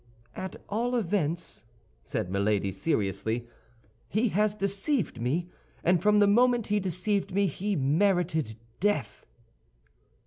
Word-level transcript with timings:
"At 0.35 0.55
all 0.67 0.95
events," 0.95 1.63
said 2.01 2.31
Milady, 2.31 2.71
seriously, 2.71 3.45
"he 4.09 4.29
has 4.29 4.55
deceived 4.55 5.21
me, 5.21 5.47
and 5.83 6.01
from 6.01 6.17
the 6.17 6.25
moment 6.25 6.65
he 6.73 6.79
deceived 6.79 7.35
me, 7.35 7.45
he 7.45 7.75
merited 7.75 8.55
death." 8.79 9.27